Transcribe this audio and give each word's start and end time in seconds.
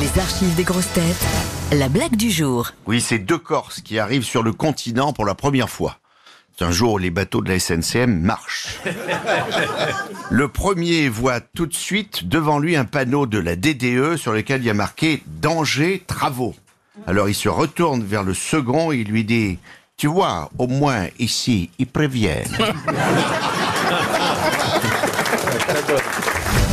Les 0.00 0.20
archives 0.20 0.54
des 0.56 0.64
grosses 0.64 0.92
têtes. 0.92 1.24
La 1.70 1.88
blague 1.88 2.16
du 2.16 2.28
jour. 2.28 2.72
Oui, 2.86 3.00
c'est 3.00 3.20
deux 3.20 3.38
Corses 3.38 3.80
qui 3.80 4.00
arrivent 4.00 4.24
sur 4.24 4.42
le 4.42 4.52
continent 4.52 5.12
pour 5.12 5.24
la 5.24 5.36
première 5.36 5.70
fois. 5.70 5.98
C'est 6.56 6.64
un 6.64 6.72
jour 6.72 6.94
où 6.94 6.98
les 6.98 7.10
bateaux 7.10 7.40
de 7.40 7.48
la 7.48 7.60
SNCM 7.60 8.20
marchent. 8.20 8.80
Le 10.30 10.48
premier 10.48 11.08
voit 11.08 11.40
tout 11.40 11.66
de 11.66 11.74
suite 11.74 12.26
devant 12.26 12.58
lui 12.58 12.74
un 12.74 12.84
panneau 12.84 13.26
de 13.26 13.38
la 13.38 13.54
DDE 13.54 14.16
sur 14.16 14.32
lequel 14.32 14.62
il 14.62 14.66
y 14.66 14.70
a 14.70 14.74
marqué 14.74 15.22
Danger 15.26 16.02
travaux. 16.06 16.56
Alors 17.06 17.28
il 17.28 17.34
se 17.34 17.48
retourne 17.48 18.02
vers 18.02 18.24
le 18.24 18.34
second 18.34 18.90
et 18.90 18.96
il 18.96 19.08
lui 19.08 19.24
dit 19.24 19.58
Tu 19.96 20.08
vois, 20.08 20.50
au 20.58 20.66
moins 20.66 21.06
ici, 21.20 21.70
ils 21.78 21.86
préviennent. 21.86 22.48